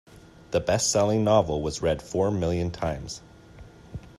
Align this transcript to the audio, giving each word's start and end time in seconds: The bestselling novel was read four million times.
The 0.49 0.59
bestselling 0.59 1.21
novel 1.21 1.61
was 1.61 1.83
read 1.83 2.01
four 2.01 2.31
million 2.31 2.71
times. 2.71 3.21